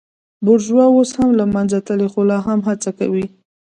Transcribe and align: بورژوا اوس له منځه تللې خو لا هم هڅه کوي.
بورژوا 0.45 0.85
اوس 0.95 1.11
له 1.39 1.45
منځه 1.55 1.77
تللې 1.87 2.07
خو 2.11 2.21
لا 2.29 2.37
هم 2.47 2.59
هڅه 2.67 2.89
کوي. 2.99 3.25